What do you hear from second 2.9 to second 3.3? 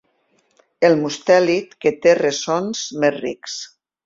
més